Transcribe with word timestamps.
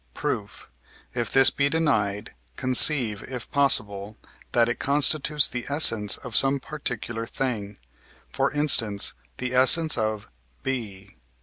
Proof. 0.15 0.67
If 1.13 1.31
this 1.31 1.51
be 1.51 1.69
denied, 1.69 2.33
conceive, 2.55 3.21
if 3.21 3.51
possible, 3.51 4.17
that 4.51 4.67
it 4.67 4.79
constitutes 4.79 5.47
the 5.47 5.67
essence 5.69 6.17
of 6.17 6.35
some 6.35 6.59
particular 6.59 7.27
thing; 7.27 7.77
for 8.27 8.51
instance, 8.51 9.13
the 9.37 9.53
essence 9.53 9.99
of 9.99 10.27
B. 10.63 11.17